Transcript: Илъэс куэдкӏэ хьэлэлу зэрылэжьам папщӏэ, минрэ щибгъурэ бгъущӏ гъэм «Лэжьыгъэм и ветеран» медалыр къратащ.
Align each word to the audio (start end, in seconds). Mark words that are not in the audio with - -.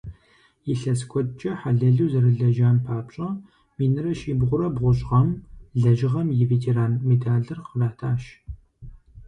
Илъэс 0.71 0.99
куэдкӏэ 1.09 1.51
хьэлэлу 1.59 2.11
зэрылэжьам 2.11 2.77
папщӏэ, 2.85 3.27
минрэ 3.77 4.11
щибгъурэ 4.19 4.67
бгъущӏ 4.75 5.05
гъэм 5.07 5.29
«Лэжьыгъэм 5.81 6.27
и 6.41 6.43
ветеран» 6.49 6.93
медалыр 7.07 7.59
къратащ. 7.67 8.21